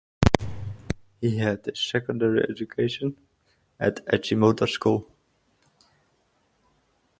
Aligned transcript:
He 1.21 1.37
had 1.37 1.63
his 1.63 1.79
secondary 1.79 2.41
education 2.49 3.15
at 3.79 4.03
Achimota 4.07 4.67
School. 4.67 5.07